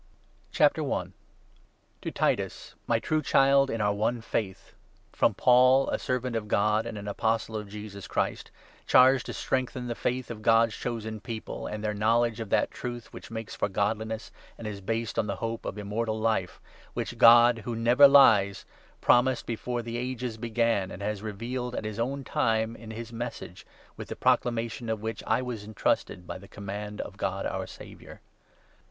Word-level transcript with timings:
TO 0.51 0.67
TITUS. 0.67 0.73
I.— 0.79 0.81
INTRODUCTION. 0.87 1.13
To 2.01 2.11
Titus, 2.11 2.75
my 2.87 2.97
true 2.97 3.21
Child 3.21 3.69
in 3.69 3.81
our 3.81 3.93
one 3.93 4.19
Faith, 4.19 4.73
1 5.11 5.13
4 5.13 5.15
""*• 5.15 5.15
FROM 5.15 5.33
Paul, 5.35 5.89
a 5.91 5.99
servant 5.99 6.35
of 6.35 6.47
God, 6.47 6.87
and 6.87 6.97
an 6.97 7.07
Apostle 7.07 7.55
of 7.55 7.69
Jesus 7.69 8.07
Christ, 8.07 8.49
charged 8.87 9.27
to 9.27 9.33
strengthen 9.33 9.85
the 9.85 9.93
faith 9.93 10.31
of 10.31 10.41
God's 10.41 10.73
Chosen 10.73 11.19
People, 11.19 11.67
and 11.67 11.83
their 11.83 11.93
knowledge 11.93 12.39
of 12.39 12.49
that 12.49 12.71
Truth 12.71 13.13
which 13.13 13.29
makes 13.29 13.55
for 13.55 13.69
godliness 13.69 14.31
and 14.57 14.65
is 14.65 14.81
based 14.81 15.19
on 15.19 15.27
the 15.27 15.35
hope 15.35 15.65
of 15.65 15.77
Immortal 15.77 16.19
Life, 16.19 16.59
which 16.95 17.19
God, 17.19 17.59
who 17.59 17.75
never 17.75 18.07
lies, 18.07 18.65
promised 19.01 19.45
before 19.45 19.83
the 19.83 19.97
ages 19.97 20.35
began, 20.37 20.89
and 20.89 21.03
has 21.03 21.21
revealed 21.21 21.75
at 21.75 21.85
his 21.85 21.99
own 21.99 22.23
time 22.23 22.75
in 22.75 22.89
his 22.89 23.13
Message, 23.13 23.67
with 23.97 24.07
the 24.07 24.15
proclamation 24.15 24.89
of 24.89 25.03
which 25.03 25.21
I 25.27 25.43
was 25.43 25.63
entrusted 25.63 26.25
by 26.25 26.39
the 26.39 26.47
command 26.47 27.01
of 27.01 27.17
God 27.17 27.45
our 27.45 27.67
Saviour. 27.67 28.19